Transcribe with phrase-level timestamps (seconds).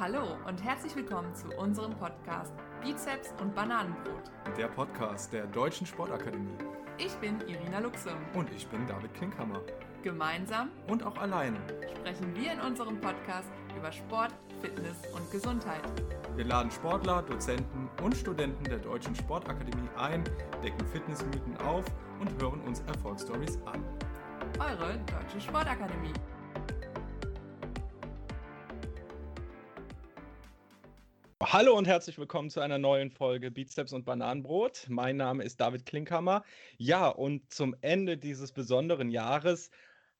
[0.00, 4.30] Hallo und herzlich willkommen zu unserem Podcast Bizeps und Bananenbrot.
[4.56, 6.56] Der Podcast der Deutschen Sportakademie.
[6.98, 8.14] Ich bin Irina Luxem.
[8.32, 9.60] Und ich bin David Klinkhammer.
[10.04, 11.58] Gemeinsam und auch alleine
[11.96, 15.82] sprechen wir in unserem Podcast über Sport, Fitness und Gesundheit.
[16.36, 20.22] Wir laden Sportler, Dozenten und Studenten der Deutschen Sportakademie ein,
[20.62, 21.84] decken Fitnessmythen auf
[22.20, 23.82] und hören uns Erfolgsstories an.
[24.60, 26.14] Eure Deutsche Sportakademie.
[31.50, 34.84] Hallo und herzlich willkommen zu einer neuen Folge Beatsteps und Bananenbrot.
[34.90, 36.44] Mein Name ist David Klinkhammer.
[36.76, 39.70] Ja, und zum Ende dieses besonderen Jahres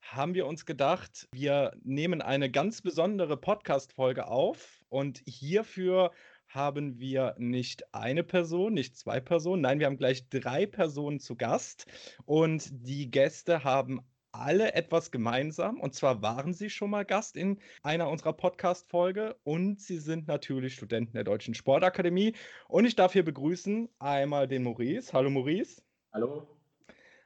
[0.00, 6.12] haben wir uns gedacht, wir nehmen eine ganz besondere Podcast-Folge auf und hierfür
[6.48, 11.36] haben wir nicht eine Person, nicht zwei Personen, nein, wir haben gleich drei Personen zu
[11.36, 11.84] Gast
[12.24, 14.00] und die Gäste haben
[14.38, 15.80] alle etwas gemeinsam.
[15.80, 20.74] Und zwar waren sie schon mal Gast in einer unserer Podcast-Folge und sie sind natürlich
[20.74, 22.34] Studenten der Deutschen Sportakademie.
[22.68, 25.12] Und ich darf hier begrüßen einmal den Maurice.
[25.12, 25.82] Hallo Maurice.
[26.12, 26.46] Hallo.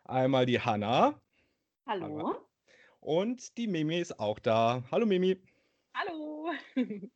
[0.05, 1.21] Einmal die Hanna.
[1.87, 2.37] Hallo.
[3.01, 4.83] Und die Mimi ist auch da.
[4.91, 5.37] Hallo Mimi.
[5.95, 6.51] Hallo.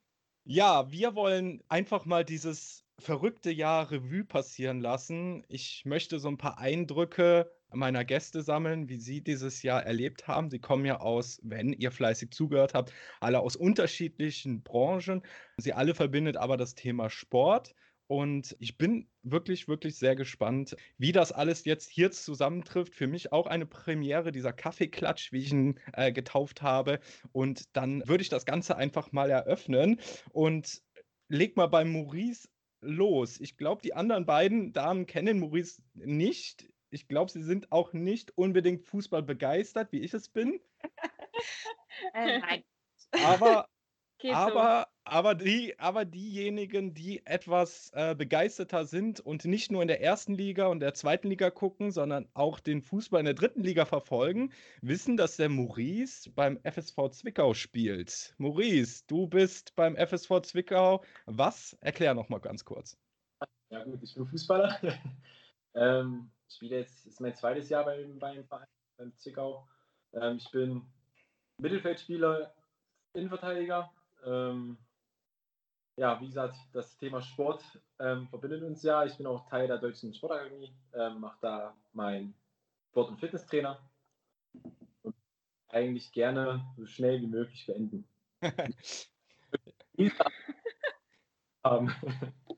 [0.45, 5.45] ja, wir wollen einfach mal dieses verrückte Jahr Revue passieren lassen.
[5.49, 10.51] Ich möchte so ein paar Eindrücke meiner Gäste sammeln, wie sie dieses Jahr erlebt haben.
[10.51, 15.23] Sie kommen ja aus, wenn ihr fleißig zugehört habt, alle aus unterschiedlichen Branchen.
[15.59, 17.75] Sie alle verbindet aber das Thema Sport.
[18.09, 22.95] Und ich bin wirklich, wirklich sehr gespannt, wie das alles jetzt hier zusammentrifft.
[22.95, 27.01] Für mich auch eine Premiere, dieser Kaffeeklatsch, wie ich ihn äh, getauft habe.
[27.33, 30.01] Und dann würde ich das Ganze einfach mal eröffnen
[30.31, 30.83] und
[31.29, 32.49] leg mal bei Maurice
[32.81, 33.41] los.
[33.41, 38.37] Ich glaube, die anderen beiden Damen kennen Maurice nicht ich glaube, sie sind auch nicht
[38.39, 40.59] unbedingt Fußball begeistert, wie ich es bin.
[42.15, 42.65] äh, nein.
[43.23, 43.69] Aber,
[44.33, 50.01] aber, aber, die, aber diejenigen, die etwas äh, begeisterter sind und nicht nur in der
[50.01, 53.85] ersten Liga und der zweiten Liga gucken, sondern auch den Fußball in der dritten Liga
[53.85, 54.51] verfolgen,
[54.81, 58.35] wissen, dass der Maurice beim FSV Zwickau spielt.
[58.39, 61.05] Maurice, du bist beim FSV Zwickau.
[61.27, 61.77] Was?
[61.83, 62.97] Erklär noch mal ganz kurz.
[63.69, 64.79] Ja gut, ich bin Fußballer.
[65.75, 69.69] ähm, ich spiele jetzt, ist mein zweites Jahr beim, beim Verein, beim Zwickau.
[70.13, 70.83] Ähm, ich bin
[71.59, 72.55] Mittelfeldspieler,
[73.15, 73.91] Innenverteidiger.
[74.25, 74.79] Ähm,
[75.97, 77.63] ja, wie gesagt, das Thema Sport
[77.99, 79.05] ähm, verbindet uns ja.
[79.05, 82.35] Ich bin auch Teil der Deutschen Sportakademie, ähm, mache da meinen
[82.91, 83.81] Sport- und Fitnesstrainer
[85.03, 85.15] und
[85.69, 88.07] eigentlich gerne so schnell wie möglich beenden.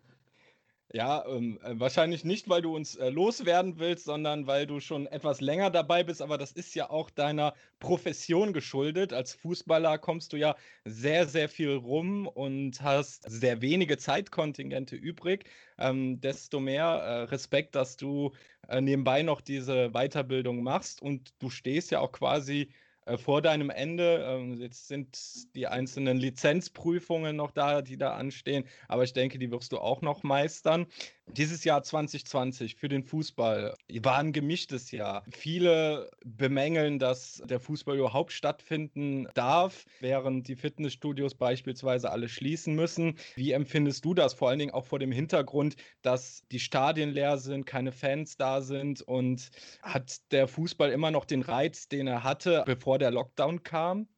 [0.95, 5.07] Ja, ähm, äh, wahrscheinlich nicht, weil du uns äh, loswerden willst, sondern weil du schon
[5.07, 6.23] etwas länger dabei bist.
[6.23, 9.13] Aber das ist ja auch deiner Profession geschuldet.
[9.13, 10.57] Als Fußballer kommst du ja
[10.87, 15.51] sehr, sehr viel rum und hast sehr wenige Zeitkontingente übrig.
[15.77, 18.33] Ähm, desto mehr äh, Respekt, dass du
[18.69, 22.73] äh, nebenbei noch diese Weiterbildung machst und du stehst ja auch quasi
[23.17, 24.27] vor deinem Ende.
[24.29, 29.51] Ähm, jetzt sind die einzelnen Lizenzprüfungen noch da, die da anstehen, aber ich denke, die
[29.51, 30.87] wirst du auch noch meistern.
[31.33, 35.25] Dieses Jahr 2020 für den Fußball war ein gemischtes Jahr.
[35.31, 43.19] Viele bemängeln, dass der Fußball überhaupt stattfinden darf, während die Fitnessstudios beispielsweise alle schließen müssen.
[43.37, 44.35] Wie empfindest du das?
[44.35, 48.63] Vor allen Dingen auch vor dem Hintergrund, dass die Stadien leer sind, keine Fans da
[48.63, 49.51] sind und
[49.83, 54.09] hat der Fußball immer noch den Reiz, den er hatte, bevor der Lockdown kam?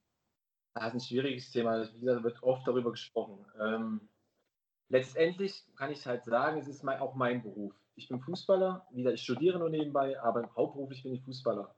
[0.74, 1.88] Das ist ein schwieriges Thema.
[1.94, 3.44] Wie gesagt, wird oft darüber gesprochen.
[3.60, 4.00] Ähm
[4.90, 7.74] letztendlich kann ich halt sagen, es ist mein, auch mein Beruf.
[7.94, 11.74] Ich bin Fußballer, wieder ich studiere nur nebenbei, aber hauptberuflich bin ich Fußballer.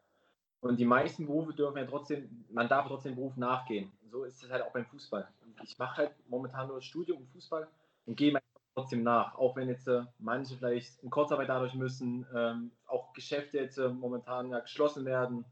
[0.60, 3.92] Und die meisten Berufe dürfen ja trotzdem, man darf trotzdem dem Beruf nachgehen.
[4.10, 5.28] So ist es halt auch beim Fußball.
[5.44, 7.66] Und ich mache halt momentan nur das Studium im Fußball
[8.06, 8.38] und gehe
[8.74, 9.34] trotzdem nach.
[9.34, 13.88] Auch wenn jetzt äh, manche vielleicht in Kurzarbeit dadurch müssen, ähm, auch Geschäfte jetzt äh,
[13.88, 15.44] momentan ja geschlossen werden.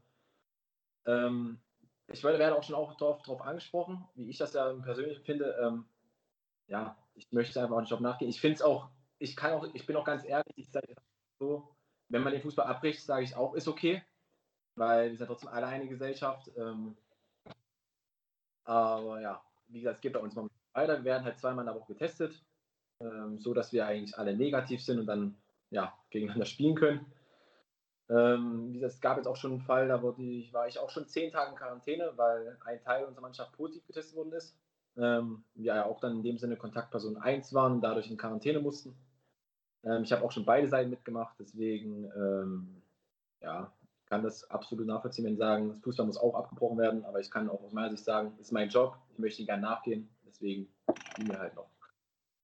[1.05, 1.59] Ähm,
[2.07, 5.55] ich werde auch schon auch darauf angesprochen, wie ich das ja persönlich finde.
[5.61, 5.85] Ähm,
[6.67, 8.29] ja, ich möchte einfach auch nicht Job nachgehen.
[8.29, 8.89] Ich finde es auch,
[9.19, 10.95] ich kann auch, ich bin auch ganz ehrlich, ich sage
[11.39, 11.75] so,
[12.09, 14.03] wenn man den Fußball abbricht, sage ich auch, ist okay,
[14.75, 16.51] weil wir sind trotzdem alle eine Gesellschaft.
[16.57, 16.97] Ähm,
[18.63, 20.97] aber ja, wie gesagt, es geht bei uns momentan weiter.
[20.97, 22.43] Wir werden halt zweimal in der Woche getestet,
[22.99, 25.37] ähm, so dass wir eigentlich alle negativ sind und dann
[25.69, 27.05] ja, gegeneinander spielen können.
[28.11, 31.31] Ähm, es gab jetzt auch schon einen Fall, da ich, war ich auch schon zehn
[31.31, 34.55] Tage in Quarantäne, weil ein Teil unserer Mannschaft positiv getestet worden ist
[34.97, 38.95] ähm, wir ja auch dann in dem Sinne Kontaktperson 1 waren dadurch in Quarantäne mussten.
[39.83, 42.81] Ähm, ich habe auch schon beide Seiten mitgemacht, deswegen ähm,
[43.41, 43.71] ja,
[44.05, 47.49] kann das absolut nachvollziehen, wenn sagen, das Fußball muss auch abgebrochen werden, aber ich kann
[47.49, 50.67] auch aus meiner Sicht sagen, das ist mein Job, ich möchte ihn gerne nachgehen, deswegen
[51.17, 51.69] die mir halt noch.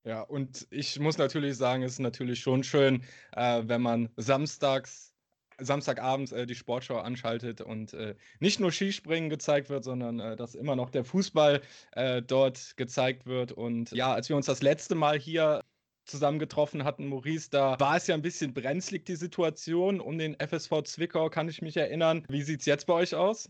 [0.04, 3.04] Ja, und ich muss natürlich sagen, es ist natürlich schon schön,
[3.34, 5.14] äh, wenn man samstags,
[5.60, 10.56] Samstagabends äh, die Sportschau anschaltet und äh, nicht nur Skispringen gezeigt wird, sondern äh, dass
[10.56, 11.62] immer noch der Fußball
[11.94, 13.52] äh, dort gezeigt wird.
[13.52, 15.64] Und ja, als wir uns das letzte Mal hier
[16.06, 20.84] zusammengetroffen hatten, Maurice, da war es ja ein bisschen brenzlig, die Situation um den FSV
[20.84, 22.24] Zwickau, kann ich mich erinnern.
[22.30, 23.50] Wie sieht es jetzt bei euch aus?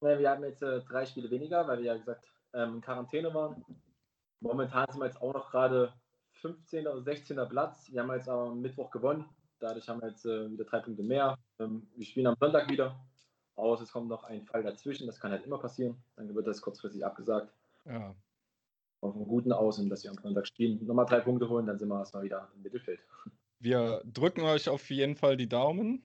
[0.00, 3.64] Wir haben jetzt äh, drei Spiele weniger, weil wir ja gesagt ähm, in Quarantäne waren.
[4.40, 5.92] Momentan sind wir jetzt auch noch gerade
[6.42, 6.86] 15.
[6.86, 7.36] oder 16.
[7.48, 7.90] Platz.
[7.90, 9.24] Wir haben jetzt am Mittwoch gewonnen.
[9.58, 11.38] Dadurch haben wir jetzt äh, wieder drei Punkte mehr.
[11.58, 12.98] Ähm, wir spielen am Sonntag wieder.
[13.54, 15.06] Aus, es kommt noch ein Fall dazwischen.
[15.06, 15.96] Das kann halt immer passieren.
[16.16, 17.52] Dann wird das kurzfristig abgesagt.
[17.86, 18.14] Ja.
[19.00, 20.84] Auf einem guten Aus und dass wir am Sonntag spielen.
[20.86, 23.00] Nochmal drei Punkte holen, dann sind wir erstmal wieder im Mittelfeld.
[23.58, 26.02] Wir drücken euch auf jeden Fall die Daumen.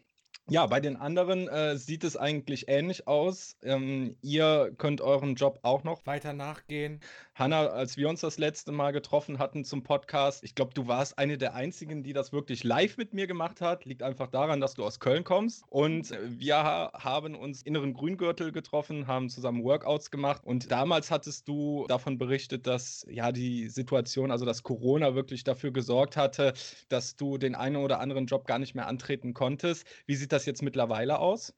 [0.49, 3.55] Ja, bei den anderen äh, sieht es eigentlich ähnlich aus.
[3.63, 6.99] Ähm, ihr könnt euren Job auch noch weiter nachgehen.
[7.35, 11.17] Hanna, als wir uns das letzte Mal getroffen hatten zum Podcast, ich glaube, du warst
[11.17, 13.85] eine der einzigen, die das wirklich live mit mir gemacht hat.
[13.85, 15.63] Liegt einfach daran, dass du aus Köln kommst.
[15.69, 20.41] Und wir ha haben uns inneren Grüngürtel getroffen, haben zusammen Workouts gemacht.
[20.43, 25.71] Und damals hattest du davon berichtet, dass ja die Situation, also dass Corona wirklich dafür
[25.71, 26.53] gesorgt hatte,
[26.89, 29.87] dass du den einen oder anderen Job gar nicht mehr antreten konntest.
[30.05, 31.53] Wie sieht das jetzt mittlerweile aus?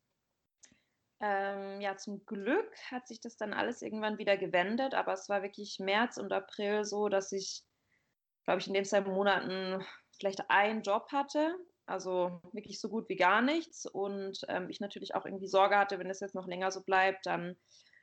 [1.19, 5.41] Ähm, ja, zum Glück hat sich das dann alles irgendwann wieder gewendet, aber es war
[5.41, 7.63] wirklich März und April so, dass ich,
[8.43, 9.85] glaube ich, in den zwei Monaten
[10.17, 11.55] vielleicht einen Job hatte,
[11.85, 13.85] also wirklich so gut wie gar nichts.
[13.85, 17.25] Und ähm, ich natürlich auch irgendwie Sorge hatte, wenn es jetzt noch länger so bleibt,
[17.25, 17.55] dann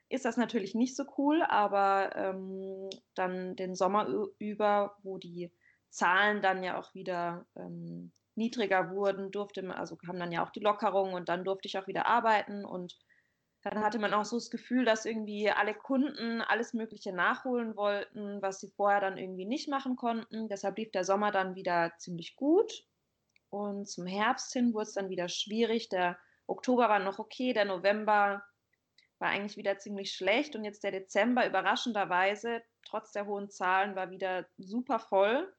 [0.09, 4.09] ist das natürlich nicht so cool, aber ähm, dann den Sommer
[4.39, 5.53] über, wo die
[5.91, 10.51] Zahlen dann ja auch wieder ähm, niedriger wurden, durfte man, also haben dann ja auch
[10.51, 12.97] die Lockerungen und dann durfte ich auch wieder arbeiten und
[13.63, 18.41] dann hatte man auch so das Gefühl, dass irgendwie alle Kunden alles Mögliche nachholen wollten,
[18.41, 20.49] was sie vorher dann irgendwie nicht machen konnten.
[20.49, 22.87] Deshalb lief der Sommer dann wieder ziemlich gut.
[23.51, 25.91] Und zum Herbst hin wurde es dann wieder schwierig.
[25.91, 28.43] Der Oktober war noch okay, der November
[29.19, 30.57] war eigentlich wieder ziemlich schlecht.
[30.57, 35.53] Und jetzt der Dezember überraschenderweise, trotz der hohen Zahlen, war wieder super voll.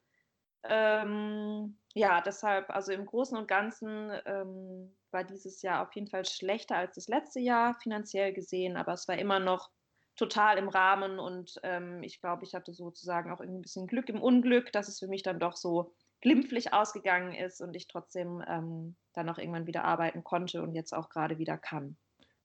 [0.63, 6.25] Ähm, ja, deshalb, also im Großen und Ganzen ähm, war dieses Jahr auf jeden Fall
[6.25, 9.71] schlechter als das letzte Jahr finanziell gesehen, aber es war immer noch
[10.15, 14.09] total im Rahmen und ähm, ich glaube, ich hatte sozusagen auch irgendwie ein bisschen Glück
[14.09, 18.43] im Unglück, dass es für mich dann doch so glimpflich ausgegangen ist und ich trotzdem
[18.47, 21.97] ähm, dann auch irgendwann wieder arbeiten konnte und jetzt auch gerade wieder kann.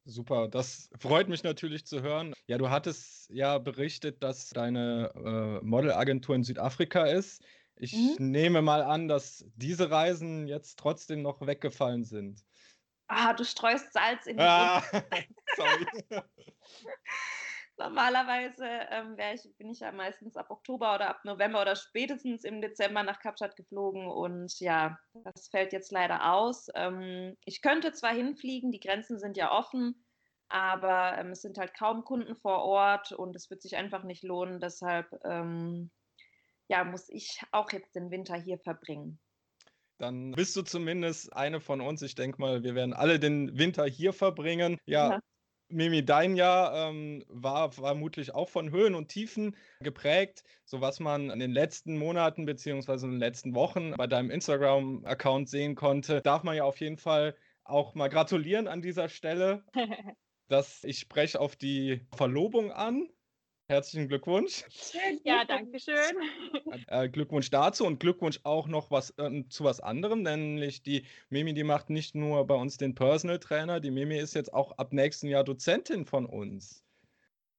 [0.09, 2.33] Super, das freut mich natürlich zu hören.
[2.47, 7.43] Ja, du hattest ja berichtet, dass deine äh, Modelagentur in Südafrika ist.
[7.79, 8.31] Ich mhm.
[8.31, 12.45] nehme mal an, dass diese Reisen jetzt trotzdem noch weggefallen sind.
[13.09, 14.83] Ah, du streust Salz in die ah,
[15.57, 15.87] Sorry.
[17.79, 22.63] Normalerweise ähm, ich, bin ich ja meistens ab Oktober oder ab November oder spätestens im
[22.63, 26.69] Dezember nach Kapstadt geflogen und ja, das fällt jetzt leider aus.
[26.75, 30.07] Ähm, ich könnte zwar hinfliegen, die Grenzen sind ja offen,
[30.49, 34.25] aber ähm, es sind halt kaum Kunden vor Ort und es wird sich einfach nicht
[34.25, 34.59] lohnen.
[34.59, 35.91] Deshalb ähm,
[36.69, 39.19] ja, muss ich auch jetzt den Winter hier verbringen.
[39.99, 42.03] Dann bist du zumindest eine von uns.
[42.03, 44.79] Ich denke mal, wir werden alle den Winter hier verbringen.
[44.85, 45.21] Ja, ja.
[45.69, 50.45] Mimi, dein Jahr ähm, war vermutlich auch von Höhen und Tiefen geprägt.
[50.65, 55.49] So was man in den letzten Monaten beziehungsweise in den letzten Wochen bei deinem Instagram-Account
[55.49, 59.65] sehen konnte, darf man ja auf jeden Fall auch mal gratulieren an dieser Stelle.
[60.49, 63.09] dass ich spreche auf die Verlobung an.
[63.69, 64.65] Herzlichen Glückwunsch.
[65.25, 65.97] Ja, danke schön.
[66.89, 71.55] Äh, Glückwunsch dazu und Glückwunsch auch noch was, äh, zu was anderem, nämlich die Mimi,
[71.55, 74.93] die macht nicht nur bei uns den Personal Trainer, die Mimi ist jetzt auch ab
[74.93, 76.85] nächsten Jahr Dozentin von uns.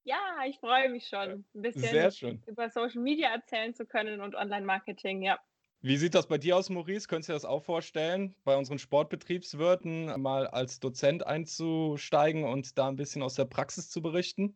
[0.03, 5.21] Ja, ich freue mich schon, ein bisschen über Social Media erzählen zu können und Online-Marketing,
[5.21, 5.39] ja.
[5.81, 7.07] Wie sieht das bei dir aus, Maurice?
[7.07, 12.87] Könntest du dir das auch vorstellen, bei unseren Sportbetriebswirten mal als Dozent einzusteigen und da
[12.87, 14.55] ein bisschen aus der Praxis zu berichten?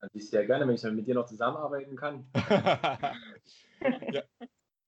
[0.00, 2.26] Also ich sehr gerne, wenn ich dann mit dir noch zusammenarbeiten kann.
[4.12, 4.22] ja,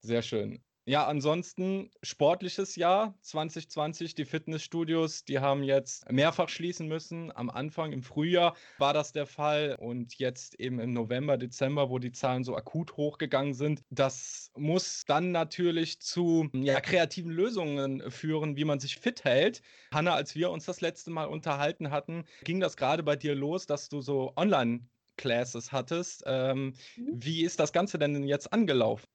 [0.01, 0.63] sehr schön.
[0.91, 4.15] Ja, ansonsten sportliches Jahr 2020.
[4.17, 7.31] Die Fitnessstudios, die haben jetzt mehrfach schließen müssen.
[7.37, 12.01] Am Anfang im Frühjahr war das der Fall und jetzt eben im November, Dezember, wo
[12.01, 13.83] die Zahlen so akut hochgegangen sind.
[13.91, 19.63] Das muss dann natürlich zu ja, kreativen Lösungen führen, wie man sich fit hält.
[19.93, 23.67] Hanna, als wir uns das letzte Mal unterhalten hatten, ging das gerade bei dir los,
[23.67, 24.89] dass du so online
[25.21, 26.25] Classes hattest.
[26.27, 27.11] Ähm, mhm.
[27.13, 29.07] Wie ist das Ganze denn jetzt angelaufen?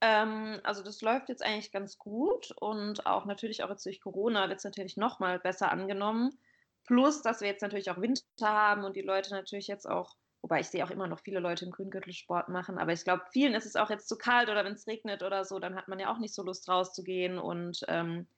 [0.00, 4.48] Ähm, also das läuft jetzt eigentlich ganz gut und auch natürlich auch jetzt durch Corona
[4.48, 6.38] wird es natürlich noch mal besser angenommen.
[6.84, 10.16] Plus, dass wir jetzt natürlich auch Winter haben und die Leute natürlich jetzt auch
[10.46, 12.78] Wobei ich sehe auch immer noch viele Leute im Grüngürtel Sport machen.
[12.78, 15.44] Aber ich glaube, vielen ist es auch jetzt zu kalt oder wenn es regnet oder
[15.44, 17.36] so, dann hat man ja auch nicht so Lust rauszugehen.
[17.36, 18.28] Und ähm,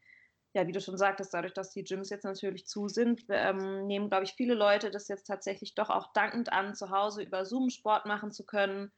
[0.54, 4.08] ja, wie du schon sagtest, dadurch, dass die Gyms jetzt natürlich zu sind, ähm, nehmen,
[4.08, 7.70] glaube ich, viele Leute das jetzt tatsächlich doch auch dankend an, zu Hause über Zoom
[7.70, 8.90] Sport machen zu können.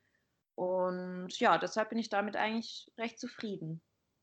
[0.54, 3.80] Und ja, deshalb bin ich damit eigentlich recht zufrieden.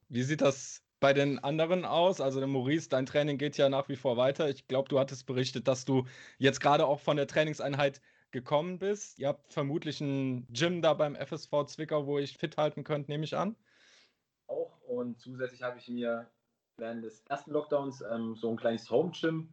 [0.07, 2.21] Wie sieht das bei den anderen aus?
[2.21, 4.49] Also der Maurice, dein Training geht ja nach wie vor weiter.
[4.49, 6.05] Ich glaube, du hattest berichtet, dass du
[6.37, 9.19] jetzt gerade auch von der Trainingseinheit gekommen bist.
[9.19, 13.23] Ihr habt vermutlich ein Gym da beim FSV Zwickau, wo ich fit halten könnt, nehme
[13.23, 13.55] ich an.
[14.47, 16.29] Auch und zusätzlich habe ich mir
[16.77, 19.49] während des ersten Lockdowns ähm, so ein kleines Home Gym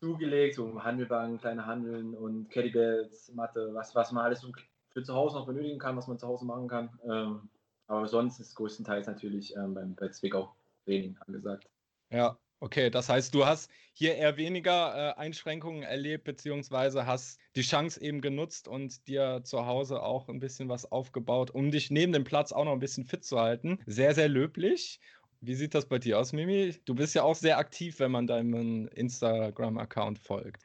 [0.00, 4.46] zugelegt, so Handelbank, kleine Handeln und Kettlebells, Matte, was, was man alles
[4.90, 6.98] für zu Hause noch benötigen kann, was man zu Hause machen kann.
[7.04, 7.48] Ähm,
[7.88, 10.54] aber sonst ist größtenteils natürlich ähm, beim, bei Zwickau
[10.84, 11.68] Training angesagt.
[12.10, 12.90] Ja, okay.
[12.90, 18.20] Das heißt, du hast hier eher weniger äh, Einschränkungen erlebt, beziehungsweise hast die Chance eben
[18.20, 22.52] genutzt und dir zu Hause auch ein bisschen was aufgebaut, um dich neben dem Platz
[22.52, 23.80] auch noch ein bisschen fit zu halten.
[23.86, 25.00] Sehr, sehr löblich.
[25.40, 26.74] Wie sieht das bei dir aus, Mimi?
[26.84, 30.64] Du bist ja auch sehr aktiv, wenn man deinem Instagram-Account folgt.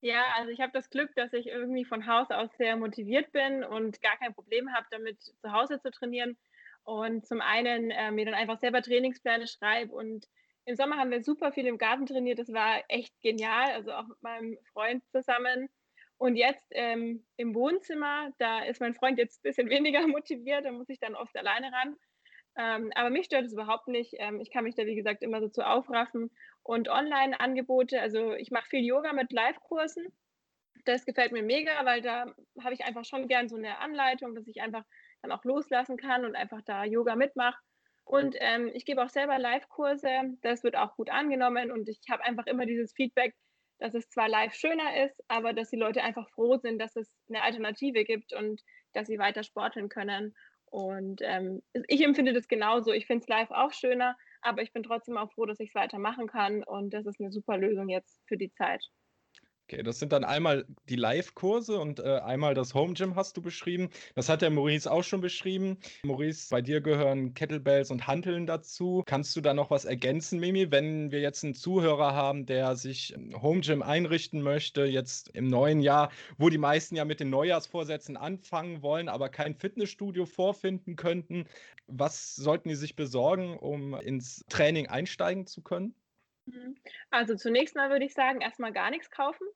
[0.00, 3.64] Ja, also ich habe das Glück, dass ich irgendwie von Haus aus sehr motiviert bin
[3.64, 6.36] und gar kein Problem habe, damit zu Hause zu trainieren.
[6.84, 9.94] Und zum einen äh, mir dann einfach selber Trainingspläne schreibe.
[9.94, 10.26] Und
[10.64, 12.38] im Sommer haben wir super viel im Garten trainiert.
[12.38, 15.68] Das war echt genial, also auch mit meinem Freund zusammen.
[16.16, 20.72] Und jetzt ähm, im Wohnzimmer, da ist mein Freund jetzt ein bisschen weniger motiviert, da
[20.72, 21.96] muss ich dann oft alleine ran.
[22.58, 24.14] Ähm, aber mich stört es überhaupt nicht.
[24.18, 26.30] Ähm, ich kann mich da, wie gesagt, immer so zu aufraffen.
[26.62, 30.06] Und Online-Angebote, also ich mache viel Yoga mit Live-Kursen.
[30.84, 32.26] Das gefällt mir mega, weil da
[32.62, 34.84] habe ich einfach schon gern so eine Anleitung, dass ich einfach
[35.22, 37.58] dann auch loslassen kann und einfach da Yoga mitmache.
[38.04, 40.08] Und ähm, ich gebe auch selber Live-Kurse.
[40.42, 41.70] Das wird auch gut angenommen.
[41.70, 43.34] Und ich habe einfach immer dieses Feedback,
[43.78, 47.08] dass es zwar live schöner ist, aber dass die Leute einfach froh sind, dass es
[47.28, 48.62] eine Alternative gibt und
[48.94, 50.34] dass sie weiter sporteln können.
[50.70, 52.92] Und ähm, ich empfinde das genauso.
[52.92, 55.74] Ich finde es live auch schöner, aber ich bin trotzdem auch froh, dass ich es
[55.74, 56.62] weitermachen kann.
[56.64, 58.84] Und das ist eine super Lösung jetzt für die Zeit.
[59.70, 63.42] Okay, das sind dann einmal die Live-Kurse und äh, einmal das Home Gym hast du
[63.42, 63.90] beschrieben.
[64.14, 65.76] Das hat der Maurice auch schon beschrieben.
[66.02, 69.02] Maurice, bei dir gehören Kettlebells und Hanteln dazu.
[69.04, 73.14] Kannst du da noch was ergänzen, Mimi, wenn wir jetzt einen Zuhörer haben, der sich
[73.42, 78.16] Home Gym einrichten möchte, jetzt im neuen Jahr, wo die meisten ja mit den Neujahrsvorsätzen
[78.16, 81.44] anfangen wollen, aber kein Fitnessstudio vorfinden könnten.
[81.86, 85.94] Was sollten die sich besorgen, um ins Training einsteigen zu können?
[86.48, 86.76] Mhm.
[87.10, 89.46] Also zunächst mal würde ich sagen, erstmal gar nichts kaufen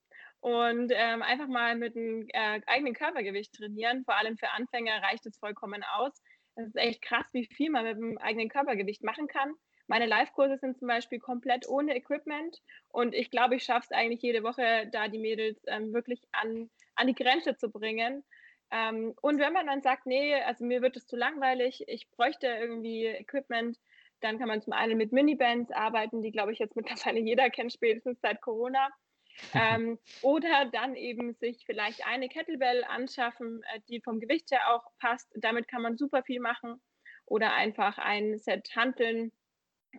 [0.40, 4.04] und ähm, einfach mal mit einem äh, eigenen Körpergewicht trainieren.
[4.04, 6.12] Vor allem für Anfänger reicht es vollkommen aus.
[6.54, 9.54] Es ist echt krass, wie viel man mit dem eigenen Körpergewicht machen kann.
[9.86, 12.58] Meine Live-Kurse sind zum Beispiel komplett ohne Equipment
[12.88, 16.70] und ich glaube, ich schaffe es eigentlich jede Woche, da die Mädels ähm, wirklich an,
[16.94, 18.24] an die Grenze zu bringen.
[18.70, 22.46] Ähm, und wenn man dann sagt, nee, also mir wird es zu langweilig, ich bräuchte
[22.46, 23.78] irgendwie Equipment,
[24.22, 27.72] dann kann man zum einen mit Minibands arbeiten, die, glaube ich, jetzt mittlerweile jeder kennt,
[27.72, 28.88] spätestens seit Corona.
[29.54, 34.84] ähm, oder dann eben sich vielleicht eine Kettlebell anschaffen, äh, die vom Gewicht her auch
[34.98, 35.30] passt.
[35.34, 36.80] Damit kann man super viel machen.
[37.26, 39.32] Oder einfach ein Set Hanteln.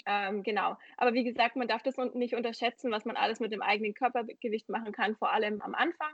[0.06, 0.77] Ähm, genau.
[0.98, 4.70] Aber wie gesagt, man darf das nicht unterschätzen, was man alles mit dem eigenen Körpergewicht
[4.70, 6.13] machen kann, vor allem am Anfang.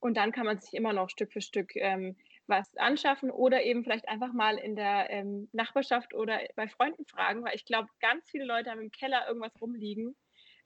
[0.00, 2.16] Und dann kann man sich immer noch Stück für Stück ähm,
[2.48, 7.44] was anschaffen oder eben vielleicht einfach mal in der ähm, Nachbarschaft oder bei Freunden fragen,
[7.44, 10.16] weil ich glaube, ganz viele Leute haben im Keller irgendwas rumliegen,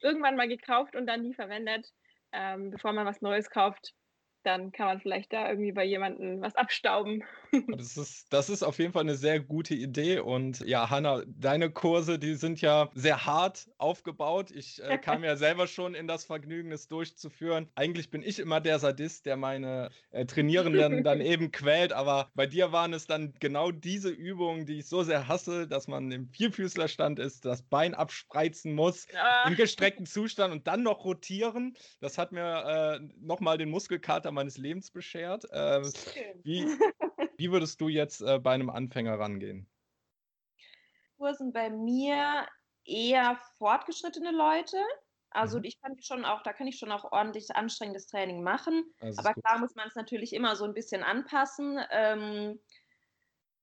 [0.00, 1.88] irgendwann mal gekauft und dann nie verwendet,
[2.32, 3.94] ähm, bevor man was Neues kauft
[4.44, 7.22] dann kann man vielleicht da irgendwie bei jemandem was abstauben.
[7.68, 10.20] Das ist, das ist auf jeden Fall eine sehr gute Idee.
[10.20, 14.50] Und ja, Hanna, deine Kurse, die sind ja sehr hart aufgebaut.
[14.50, 17.68] Ich äh, kam ja selber schon in das Vergnügen, es durchzuführen.
[17.74, 21.92] Eigentlich bin ich immer der Sadist, der meine äh, Trainierenden dann eben quält.
[21.92, 25.88] Aber bei dir waren es dann genau diese Übungen, die ich so sehr hasse, dass
[25.88, 29.46] man im Vierfüßlerstand ist, das Bein abspreizen muss, ja.
[29.46, 31.76] im gestreckten Zustand und dann noch rotieren.
[32.00, 35.44] Das hat mir äh, nochmal den Muskelkater meines Lebens beschert.
[35.50, 35.82] Äh,
[36.42, 36.64] wie,
[37.36, 39.68] wie würdest du jetzt äh, bei einem Anfänger rangehen?
[41.16, 42.46] Kursen bei mir
[42.84, 44.78] eher fortgeschrittene Leute.
[45.30, 45.64] Also mhm.
[45.64, 48.84] ich kann schon auch, da kann ich schon auch ordentlich anstrengendes Training machen.
[49.00, 51.78] Aber klar muss man es natürlich immer so ein bisschen anpassen.
[51.90, 52.60] Ähm,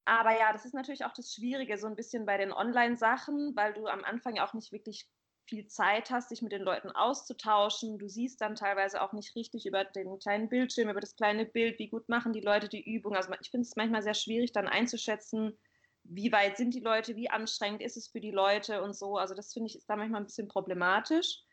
[0.06, 3.74] aber ja, das ist natürlich auch das Schwierige, so ein bisschen bei den Online-Sachen, weil
[3.74, 5.08] du am Anfang auch nicht wirklich
[5.50, 7.98] viel Zeit hast, dich mit den Leuten auszutauschen.
[7.98, 11.79] Du siehst dann teilweise auch nicht richtig über den kleinen Bildschirm, über das kleine Bild,
[11.79, 13.15] wie gut machen die Leute die Übung.
[13.15, 15.58] Also ich finde es manchmal sehr schwierig, dann einzuschätzen,
[16.03, 19.18] wie weit sind die Leute, wie anstrengend ist es für die Leute und so.
[19.18, 21.44] Also das finde ich ist da manchmal ein bisschen problematisch.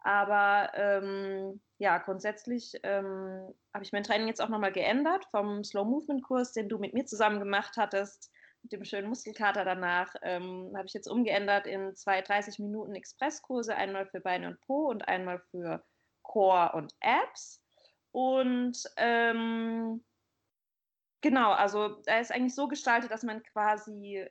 [0.00, 5.84] Aber ähm, ja, grundsätzlich ähm, habe ich mein Training jetzt auch nochmal geändert vom Slow
[5.84, 8.32] Movement Kurs, den du mit mir zusammen gemacht hattest,
[8.62, 14.06] dem schönen Muskelkater danach, ähm, habe ich jetzt umgeändert in zwei 30 Minuten Expresskurse, einmal
[14.06, 15.84] für Beine und Po und einmal für
[16.22, 17.62] Core und Abs.
[18.12, 20.04] Und ähm,
[21.20, 24.26] genau, also er ist eigentlich so gestaltet, dass man quasi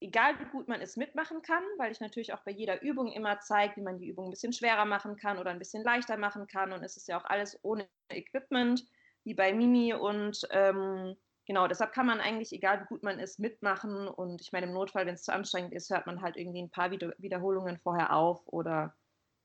[0.00, 3.40] egal wie gut man es mitmachen kann, weil ich natürlich auch bei jeder Übung immer
[3.40, 6.46] zeige, wie man die Übung ein bisschen schwerer machen kann oder ein bisschen leichter machen
[6.46, 6.72] kann.
[6.72, 8.86] Und es ist ja auch alles ohne Equipment,
[9.24, 9.92] wie bei Mimi.
[9.92, 11.16] Und ähm,
[11.50, 14.06] genau, deshalb kann man eigentlich, egal wie gut man ist, mitmachen.
[14.06, 16.70] Und ich meine, im Notfall, wenn es zu anstrengend ist, hört man halt irgendwie ein
[16.70, 18.46] paar Wiederholungen vorher auf.
[18.46, 18.94] Oder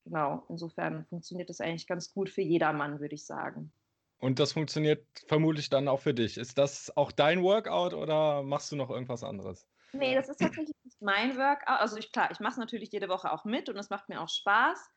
[0.04, 3.72] genau, insofern funktioniert das eigentlich ganz gut für jedermann, würde ich sagen.
[4.20, 6.38] Und das funktioniert vermutlich dann auch für dich.
[6.38, 9.68] Ist das auch dein Workout oder machst du noch irgendwas anderes?
[9.92, 11.80] Nee, das ist tatsächlich nicht mein Workout.
[11.80, 14.22] Also ich, klar, ich mache es natürlich jede Woche auch mit und es macht mir
[14.22, 14.92] auch Spaß.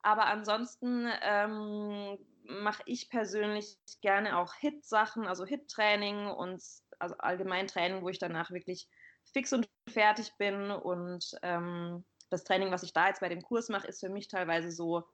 [0.00, 6.62] Aber ansonsten ähm, mache ich persönlich gerne auch Hit-Sachen, also Hit-Training und
[6.98, 8.88] also allgemein Training, wo ich danach wirklich
[9.32, 10.70] fix und fertig bin.
[10.70, 14.28] Und ähm, das Training, was ich da jetzt bei dem Kurs mache, ist für mich
[14.28, 15.04] teilweise so,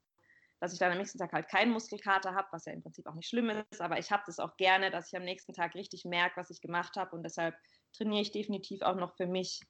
[0.61, 3.15] dass ich dann am nächsten Tag halt keinen Muskelkater habe, was ja im Prinzip auch
[3.15, 3.81] nicht schlimm ist.
[3.81, 6.61] Aber ich habe das auch gerne, dass ich am nächsten Tag richtig merke, was ich
[6.61, 7.17] gemacht habe.
[7.17, 7.55] Und deshalb
[7.97, 9.61] trainiere ich definitiv auch noch für mich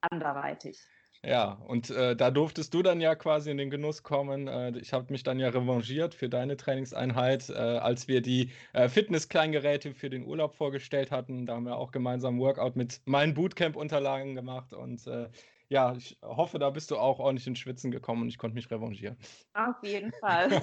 [0.00, 0.80] anderweitig.
[1.24, 4.46] Ja, und äh, da durftest du dann ja quasi in den Genuss kommen.
[4.46, 8.88] Äh, ich habe mich dann ja revanchiert für deine Trainingseinheit, äh, als wir die äh,
[8.88, 11.44] Fitness-Kleingeräte für den Urlaub vorgestellt hatten.
[11.44, 14.72] Da haben wir auch gemeinsam Workout mit meinen Bootcamp-Unterlagen gemacht.
[14.72, 15.28] Und äh,
[15.68, 18.70] ja, ich hoffe, da bist du auch ordentlich ins Schwitzen gekommen und ich konnte mich
[18.70, 19.16] revanchieren.
[19.54, 20.62] Auf jeden Fall.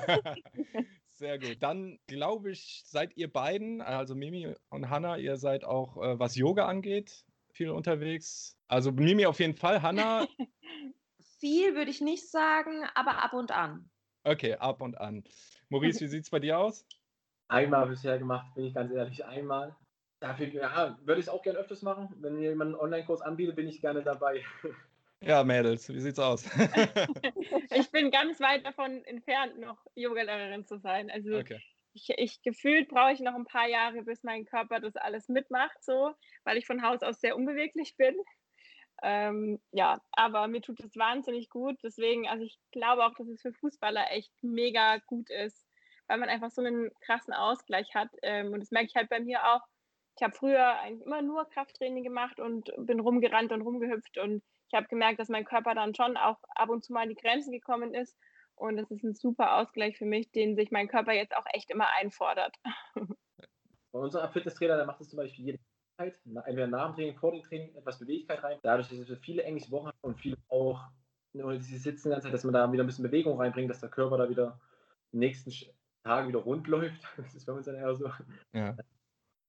[1.12, 1.58] Sehr gut.
[1.62, 6.36] Dann glaube ich, seid ihr beiden, also Mimi und Hanna, ihr seid auch, äh, was
[6.36, 8.58] Yoga angeht, viel unterwegs.
[8.68, 10.28] Also Mimi auf jeden Fall, Hanna.
[11.40, 13.90] viel würde ich nicht sagen, aber ab und an.
[14.24, 15.24] Okay, ab und an.
[15.70, 16.86] Maurice, wie sieht es bei dir aus?
[17.48, 19.76] Einmal bisher gemacht, bin ich ganz ehrlich, einmal.
[20.20, 22.10] Dafür ja, würde ich es auch gerne öfters machen.
[22.18, 24.44] Wenn jemand einen Online-Kurs anbietet, bin ich gerne dabei.
[25.22, 26.46] Ja, Mädels, wie sieht's aus?
[27.72, 31.10] ich bin ganz weit davon entfernt, noch Yogalehrerin zu sein.
[31.10, 31.60] Also okay.
[31.95, 35.84] Ich, ich gefühlt brauche ich noch ein paar Jahre, bis mein Körper das alles mitmacht,
[35.84, 38.15] so, weil ich von Haus aus sehr unbeweglich bin.
[39.01, 41.77] Ähm, ja, aber mir tut es wahnsinnig gut.
[41.84, 45.65] Deswegen, also ich glaube auch, dass es für Fußballer echt mega gut ist,
[46.08, 48.10] weil man einfach so einen krassen Ausgleich hat.
[48.21, 49.62] Ähm, und das merke ich halt bei mir auch.
[50.17, 54.73] Ich habe früher eigentlich immer nur Krafttraining gemacht und bin rumgerannt und rumgehüpft und ich
[54.73, 57.51] habe gemerkt, dass mein Körper dann schon auch ab und zu mal an die Grenzen
[57.51, 58.17] gekommen ist.
[58.56, 61.70] Und das ist ein super Ausgleich für mich, den sich mein Körper jetzt auch echt
[61.72, 62.56] immer einfordert.
[63.91, 65.60] Bei unserem Fitnesstrainer, der macht das zum Beispiel jede
[65.98, 68.60] Zeit, entweder nach dem Training, vor dem Training, etwas Beweglichkeit rein.
[68.62, 70.82] Dadurch, dass wir viele englische Wochen haben und viele auch
[71.34, 73.82] nur sie sitzen die ganze Zeit, dass man da wieder ein bisschen Bewegung reinbringt, dass
[73.82, 74.60] der Körper da wieder
[75.12, 75.52] die nächsten
[76.04, 77.02] Tage wieder rund läuft.
[77.18, 78.10] Das ist bei uns dann eher so.
[78.54, 78.76] Ja.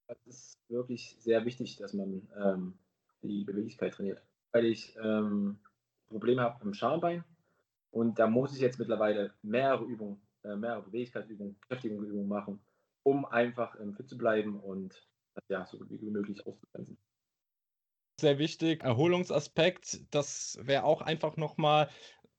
[0.08, 2.78] Das ist wirklich sehr wichtig, dass man ähm,
[3.22, 4.22] die Beweglichkeit trainiert
[4.56, 5.58] weil ich ähm,
[6.08, 7.24] Probleme habe im Schambein.
[7.96, 12.60] Und da muss ich jetzt mittlerweile mehrere Übungen, äh, mehrere Beweglichkeitsübungen, Kräftigungsübungen machen,
[13.04, 16.98] um einfach ähm, fit zu bleiben und das ja so gut wie möglich auszugrenzen.
[18.20, 21.88] Sehr wichtig, Erholungsaspekt, das wäre auch einfach nochmal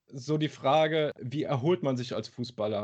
[0.06, 2.84] so die Frage, wie erholt man sich als Fußballer?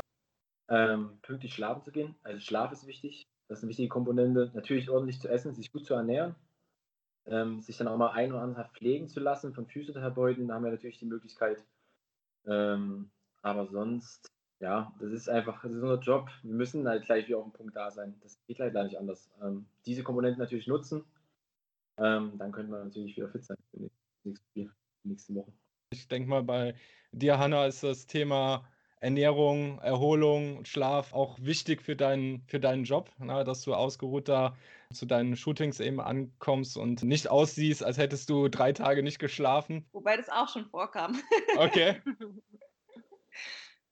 [0.68, 2.16] Ähm, pünktlich schlafen zu gehen.
[2.24, 3.22] Also Schlaf ist wichtig.
[3.50, 4.50] Das ist eine wichtige Komponente.
[4.56, 6.36] Natürlich ordentlich zu essen, sich gut zu ernähren
[7.26, 10.48] ähm, sich dann auch mal ein oder andere pflegen zu lassen von Physiotherapeuten.
[10.48, 11.64] Da haben wir natürlich die Möglichkeit.
[12.48, 13.10] Ähm,
[13.42, 16.30] aber sonst, ja, das ist einfach, das ist unser Job.
[16.44, 18.16] Wir müssen halt gleich wieder auf dem Punkt da sein.
[18.22, 19.30] Das geht halt leider nicht anders.
[19.42, 21.04] Ähm, diese Komponenten natürlich nutzen,
[21.98, 23.92] ähm, dann können wir natürlich wieder fit sein für die
[24.24, 24.70] nächsten, die
[25.04, 25.54] nächsten Wochen.
[25.92, 26.76] Ich denke mal, bei
[27.12, 28.68] dir, Hanna, ist das Thema
[29.04, 34.56] Ernährung, Erholung, Schlaf auch wichtig für deinen, für deinen Job, na, ne, dass du ausgeruhter
[34.94, 39.86] zu deinen Shootings eben ankommst und nicht aussiehst, als hättest du drei Tage nicht geschlafen.
[39.92, 41.22] Wobei das auch schon vorkam.
[41.58, 42.02] Okay.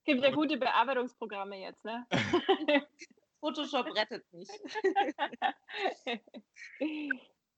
[0.04, 2.06] Gibt ja gute Bearbeitungsprogramme jetzt, ne?
[3.40, 4.48] Photoshop rettet mich.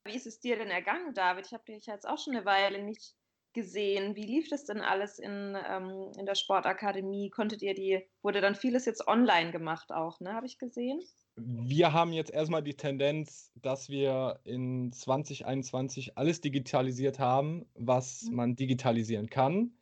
[0.04, 1.46] Wie ist es dir denn ergangen, David?
[1.46, 3.14] Ich habe dich jetzt auch schon eine Weile nicht
[3.54, 4.16] gesehen?
[4.16, 7.30] Wie lief das denn alles in, ähm, in der Sportakademie?
[7.30, 10.34] Konntet ihr die, wurde dann vieles jetzt online gemacht auch, ne?
[10.34, 11.00] Habe ich gesehen?
[11.36, 18.36] Wir haben jetzt erstmal die Tendenz, dass wir in 2021 alles digitalisiert haben, was mhm.
[18.36, 19.72] man digitalisieren kann.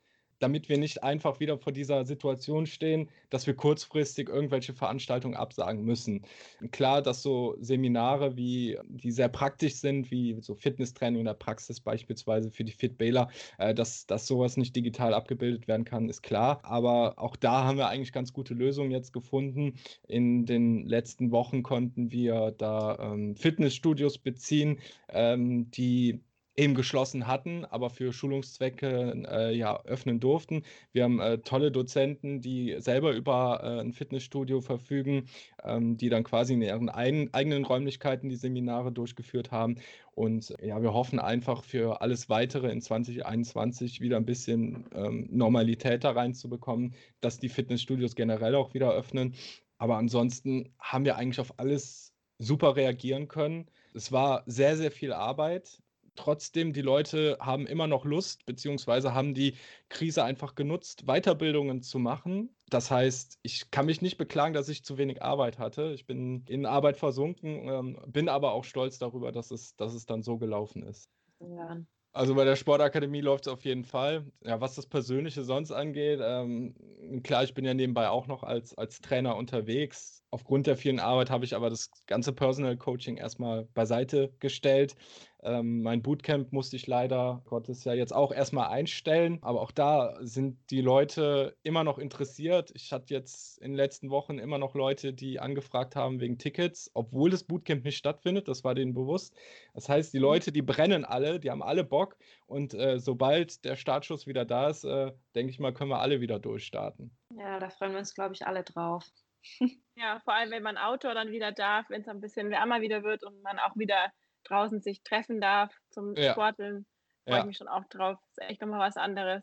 [0.42, 5.84] Damit wir nicht einfach wieder vor dieser Situation stehen, dass wir kurzfristig irgendwelche Veranstaltungen absagen
[5.84, 6.24] müssen.
[6.72, 11.80] Klar, dass so Seminare, wie, die sehr praktisch sind, wie so Fitnesstraining in der Praxis
[11.80, 16.60] beispielsweise für die Fitbailer, äh, dass, dass sowas nicht digital abgebildet werden kann, ist klar.
[16.64, 19.74] Aber auch da haben wir eigentlich ganz gute Lösungen jetzt gefunden.
[20.08, 26.20] In den letzten Wochen konnten wir da ähm, Fitnessstudios beziehen, ähm, die
[26.56, 30.64] eben geschlossen hatten, aber für Schulungszwecke äh, ja öffnen durften.
[30.92, 35.26] Wir haben äh, tolle Dozenten, die selber über äh, ein Fitnessstudio verfügen,
[35.64, 39.76] ähm, die dann quasi in ihren ein, eigenen Räumlichkeiten die Seminare durchgeführt haben.
[40.14, 46.04] Und ja, wir hoffen einfach für alles weitere in 2021 wieder ein bisschen ähm, Normalität
[46.04, 49.34] da reinzubekommen, dass die Fitnessstudios generell auch wieder öffnen.
[49.78, 53.70] Aber ansonsten haben wir eigentlich auf alles super reagieren können.
[53.94, 55.81] Es war sehr, sehr viel Arbeit
[56.16, 59.54] trotzdem, die Leute haben immer noch Lust, beziehungsweise haben die
[59.88, 62.54] Krise einfach genutzt, Weiterbildungen zu machen.
[62.68, 65.92] Das heißt, ich kann mich nicht beklagen, dass ich zu wenig Arbeit hatte.
[65.94, 70.06] Ich bin in Arbeit versunken, ähm, bin aber auch stolz darüber, dass es, dass es
[70.06, 71.08] dann so gelaufen ist.
[71.40, 71.80] Ja.
[72.14, 74.26] Also bei der Sportakademie läuft es auf jeden Fall.
[74.44, 76.74] Ja, was das Persönliche sonst angeht, ähm,
[77.22, 81.30] klar, ich bin ja nebenbei auch noch als, als Trainer unterwegs aufgrund der vielen Arbeit
[81.30, 84.96] habe ich aber das ganze Personal Coaching erstmal beiseite gestellt.
[85.44, 90.16] Ähm, mein Bootcamp musste ich leider Gottes ja jetzt auch erstmal einstellen, aber auch da
[90.20, 92.70] sind die Leute immer noch interessiert.
[92.74, 96.90] Ich hatte jetzt in den letzten Wochen immer noch Leute, die angefragt haben wegen Tickets,
[96.94, 99.36] obwohl das Bootcamp nicht stattfindet, das war denen bewusst.
[99.74, 100.24] Das heißt, die mhm.
[100.24, 104.68] Leute, die brennen alle, die haben alle Bock und äh, sobald der Startschuss wieder da
[104.68, 107.16] ist, äh, denke ich mal, können wir alle wieder durchstarten.
[107.36, 109.04] Ja, da freuen wir uns, glaube ich, alle drauf.
[109.94, 113.02] Ja, vor allem, wenn man Outdoor dann wieder darf, wenn es ein bisschen wärmer wieder
[113.02, 114.10] wird und man auch wieder
[114.52, 116.32] draußen sich treffen darf zum ja.
[116.32, 116.86] Sporteln,
[117.24, 117.40] freue ja.
[117.40, 118.18] ich mich schon auch drauf.
[118.20, 119.42] Das ist echt nochmal was anderes.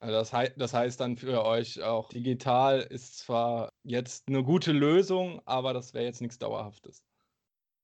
[0.00, 5.42] Das, hei das heißt dann für euch auch, digital ist zwar jetzt eine gute Lösung,
[5.44, 7.04] aber das wäre jetzt nichts Dauerhaftes.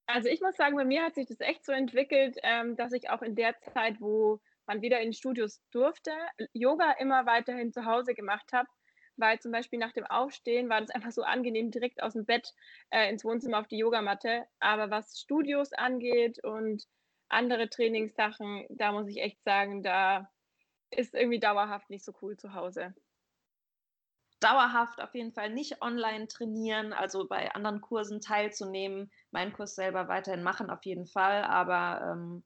[0.07, 3.11] Also ich muss sagen, bei mir hat sich das echt so entwickelt, ähm, dass ich
[3.11, 6.13] auch in der Zeit, wo man wieder in Studios durfte,
[6.53, 8.69] Yoga immer weiterhin zu Hause gemacht habe
[9.17, 12.53] weil zum Beispiel nach dem Aufstehen war das einfach so angenehm, direkt aus dem Bett
[12.91, 14.47] äh, ins Wohnzimmer auf die Yogamatte.
[14.61, 16.87] Aber was Studios angeht und
[17.29, 20.31] andere Trainingssachen, da muss ich echt sagen, da
[20.91, 22.95] ist irgendwie dauerhaft nicht so cool zu Hause.
[24.41, 30.09] Dauerhaft auf jeden Fall nicht online trainieren, also bei anderen Kursen teilzunehmen, meinen Kurs selber
[30.09, 32.45] weiterhin machen auf jeden Fall, aber ähm,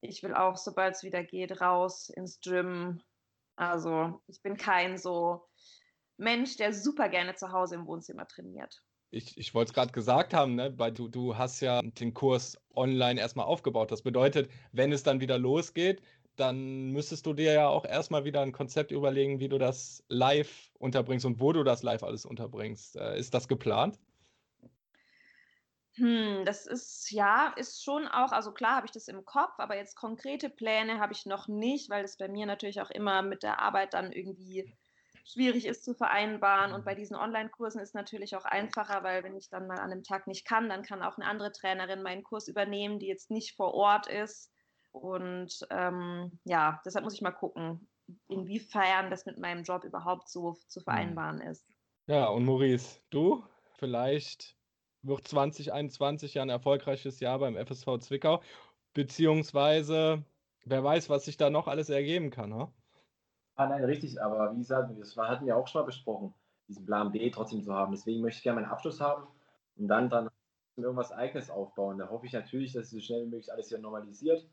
[0.00, 3.02] ich will auch, sobald es wieder geht, raus ins Gym.
[3.56, 5.48] Also ich bin kein so
[6.18, 8.82] Mensch, der super gerne zu Hause im Wohnzimmer trainiert.
[9.10, 10.74] Ich, ich wollte es gerade gesagt haben, ne?
[10.76, 13.90] weil du, du hast ja den Kurs online erstmal aufgebaut.
[13.90, 16.02] Das bedeutet, wenn es dann wieder losgeht,
[16.36, 20.70] dann müsstest du dir ja auch erstmal wieder ein Konzept überlegen, wie du das live
[20.78, 22.96] unterbringst und wo du das live alles unterbringst.
[22.96, 23.98] Äh, ist das geplant?
[25.94, 29.76] Hm, das ist ja, ist schon auch, also klar habe ich das im Kopf, aber
[29.76, 33.42] jetzt konkrete Pläne habe ich noch nicht, weil es bei mir natürlich auch immer mit
[33.42, 34.72] der Arbeit dann irgendwie
[35.32, 36.72] schwierig ist zu vereinbaren.
[36.72, 39.92] Und bei diesen Online-Kursen ist es natürlich auch einfacher, weil wenn ich dann mal an
[39.92, 43.30] einem Tag nicht kann, dann kann auch eine andere Trainerin meinen Kurs übernehmen, die jetzt
[43.30, 44.50] nicht vor Ort ist.
[44.92, 47.88] Und ähm, ja, deshalb muss ich mal gucken,
[48.28, 51.66] inwiefern das mit meinem Job überhaupt so zu vereinbaren ist.
[52.06, 53.44] Ja, und Maurice, du
[53.78, 54.56] vielleicht
[55.02, 58.42] wird 2021 ja ein erfolgreiches Jahr beim FSV Zwickau,
[58.94, 60.24] beziehungsweise
[60.64, 62.54] wer weiß, was sich da noch alles ergeben kann.
[62.54, 62.72] Ha?
[63.58, 66.32] Ah, nein, richtig, aber wie gesagt, das hatten wir auch schon mal besprochen,
[66.68, 67.90] diesen Plan B trotzdem zu haben.
[67.90, 69.26] Deswegen möchte ich gerne meinen Abschluss haben
[69.76, 70.30] und dann dann
[70.76, 71.98] irgendwas Eigenes aufbauen.
[71.98, 74.46] Da hoffe ich natürlich, dass so schnell wie möglich alles wieder normalisiert,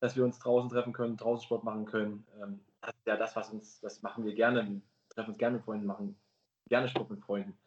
[0.00, 2.26] dass wir uns draußen treffen können, draußen Sport machen können.
[2.38, 4.82] Ähm, das ist ja das, was uns, das machen wir gerne.
[5.08, 6.20] Treffen uns gerne mit Freunden, machen
[6.68, 7.58] gerne Sport mit Freunden.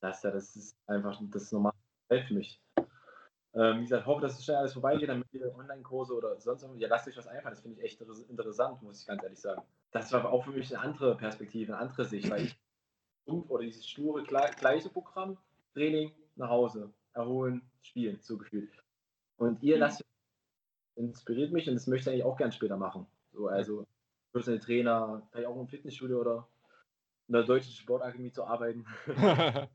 [0.00, 1.76] Das ist ja, das ist einfach das normale
[2.08, 2.62] Welt für mich.
[3.52, 6.80] Ähm, wie gesagt, hoffe, dass es schnell alles vorbeigeht, damit ihr Online-Kurse oder sonst irgendwas,
[6.80, 7.54] ja, lasst euch was einfallen.
[7.54, 9.62] Das finde ich echt interessant, muss ich ganz ehrlich sagen.
[9.92, 12.56] Das war auch für mich eine andere Perspektive, eine andere Sicht, weil ich
[13.26, 15.36] oder dieses sture gleiche Programm,
[15.74, 18.70] Training, nach Hause, erholen, spielen, so gefühlt.
[19.36, 19.80] Und ihr mhm.
[19.80, 20.04] lasst
[20.96, 23.06] inspiriert mich und das möchte ich eigentlich auch gern später machen.
[23.32, 23.86] So, also
[24.32, 26.48] Personal Trainer, vielleicht auch im Fitnessstudio oder
[27.28, 28.84] in der deutschen Sportakademie zu arbeiten.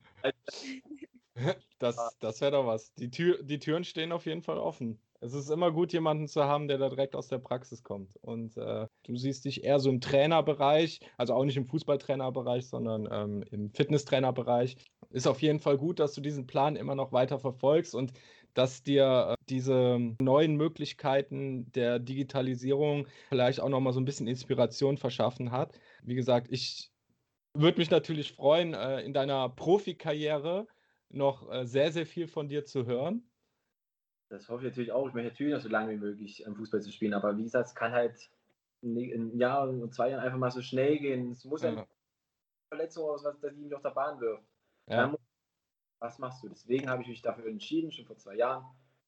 [1.79, 2.93] Das, das wäre doch was.
[2.93, 4.99] Die, Tür, die Türen stehen auf jeden Fall offen.
[5.21, 8.15] Es ist immer gut, jemanden zu haben, der da direkt aus der Praxis kommt.
[8.21, 13.07] Und äh, du siehst dich eher so im Trainerbereich, also auch nicht im Fußballtrainerbereich, sondern
[13.11, 14.75] ähm, im Fitnesstrainerbereich.
[15.09, 18.13] ist auf jeden Fall gut, dass du diesen Plan immer noch weiter verfolgst und
[18.53, 24.27] dass dir äh, diese neuen Möglichkeiten der Digitalisierung vielleicht auch noch mal so ein bisschen
[24.27, 25.77] Inspiration verschaffen hat.
[26.03, 26.91] Wie gesagt, ich
[27.53, 30.67] würde mich natürlich freuen, äh, in deiner Profikarriere
[31.09, 33.29] noch äh, sehr, sehr viel von dir zu hören.
[34.29, 35.07] Das hoffe ich natürlich auch.
[35.07, 37.75] Ich möchte natürlich noch so lange wie möglich Fußball zu spielen, aber wie gesagt, es
[37.75, 38.29] kann halt
[38.81, 41.31] in ein Jahr und zwei Jahren einfach mal so schnell gehen.
[41.31, 41.69] Es muss ja.
[41.69, 41.87] eine
[42.69, 44.43] Verletzung aus, was die mich auf der Bahn wirft.
[44.87, 45.15] Ja.
[45.99, 46.49] was machst du?
[46.49, 48.65] Deswegen habe ich mich dafür entschieden, schon vor zwei Jahren,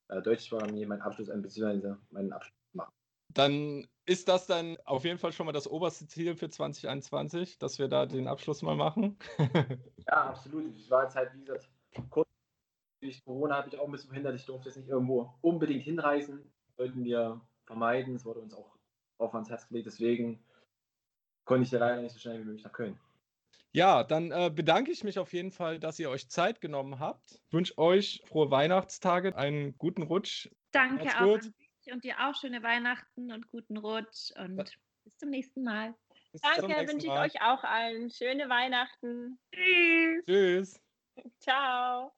[0.10, 2.94] äh, Deutsch war mir mein Abschluss, beziehungsweise meinen Abschluss machen.
[3.34, 7.78] Dann ist das dann auf jeden Fall schon mal das oberste Ziel für 2021, dass
[7.78, 9.18] wir da den Abschluss mal machen.
[10.08, 10.76] ja, absolut.
[10.76, 11.70] Ich war jetzt halt, wie gesagt,
[12.10, 12.27] kurz
[13.08, 14.36] durch Corona habe ich auch ein bisschen verhindert.
[14.36, 16.52] Ich durfte jetzt nicht irgendwo unbedingt hinreisen.
[16.76, 18.16] Sollten wir vermeiden.
[18.16, 18.78] Es wurde uns auch
[19.18, 19.88] auf ans Herz gelegt.
[19.88, 20.44] Deswegen
[21.46, 23.00] konnte ich ja leider nicht so schnell wie möglich nach Köln.
[23.72, 27.42] Ja, dann äh, bedanke ich mich auf jeden Fall, dass ihr euch Zeit genommen habt.
[27.48, 30.50] Ich wünsche euch frohe Weihnachtstage, einen guten Rutsch.
[30.72, 31.54] Danke auch an
[31.86, 34.64] dich und dir auch schöne Weihnachten und guten Rutsch und ja.
[35.04, 35.94] bis zum nächsten Mal.
[36.32, 39.40] Bis Danke, wünsche ich euch auch allen schöne Weihnachten.
[39.54, 40.26] Tschüss.
[40.26, 40.82] Tschüss.
[41.40, 42.14] Ciao.